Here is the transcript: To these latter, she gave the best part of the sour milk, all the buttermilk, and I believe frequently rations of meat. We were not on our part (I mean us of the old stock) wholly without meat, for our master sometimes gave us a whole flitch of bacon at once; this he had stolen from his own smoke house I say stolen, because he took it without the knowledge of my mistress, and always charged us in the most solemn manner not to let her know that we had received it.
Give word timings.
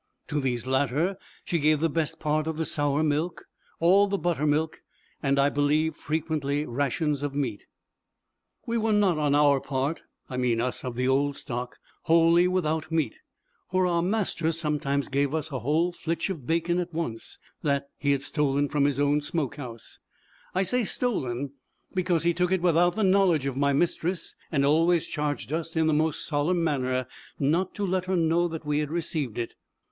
To 0.29 0.39
these 0.39 0.65
latter, 0.65 1.15
she 1.45 1.59
gave 1.59 1.79
the 1.79 1.87
best 1.87 2.19
part 2.19 2.47
of 2.47 2.57
the 2.57 2.65
sour 2.65 3.03
milk, 3.03 3.45
all 3.79 4.07
the 4.07 4.17
buttermilk, 4.17 4.81
and 5.21 5.37
I 5.37 5.49
believe 5.49 5.95
frequently 5.95 6.65
rations 6.65 7.21
of 7.21 7.35
meat. 7.35 7.67
We 8.65 8.79
were 8.79 8.93
not 8.93 9.19
on 9.19 9.35
our 9.35 9.59
part 9.61 10.01
(I 10.27 10.37
mean 10.37 10.59
us 10.59 10.83
of 10.83 10.95
the 10.95 11.07
old 11.07 11.35
stock) 11.35 11.77
wholly 12.05 12.47
without 12.47 12.91
meat, 12.91 13.13
for 13.69 13.85
our 13.85 14.01
master 14.01 14.51
sometimes 14.51 15.07
gave 15.07 15.35
us 15.35 15.51
a 15.51 15.59
whole 15.59 15.91
flitch 15.91 16.31
of 16.31 16.47
bacon 16.47 16.79
at 16.79 16.91
once; 16.95 17.37
this 17.61 17.81
he 17.99 18.09
had 18.09 18.23
stolen 18.23 18.69
from 18.69 18.85
his 18.85 18.99
own 18.99 19.21
smoke 19.21 19.57
house 19.57 19.99
I 20.55 20.63
say 20.63 20.83
stolen, 20.83 21.51
because 21.93 22.23
he 22.23 22.33
took 22.33 22.51
it 22.51 22.63
without 22.63 22.95
the 22.95 23.03
knowledge 23.03 23.45
of 23.45 23.55
my 23.55 23.71
mistress, 23.71 24.35
and 24.51 24.65
always 24.65 25.05
charged 25.05 25.53
us 25.53 25.75
in 25.75 25.85
the 25.85 25.93
most 25.93 26.25
solemn 26.25 26.63
manner 26.63 27.05
not 27.37 27.75
to 27.75 27.85
let 27.85 28.05
her 28.05 28.15
know 28.17 28.47
that 28.47 28.65
we 28.65 28.79
had 28.79 28.89
received 28.89 29.37
it. 29.37 29.53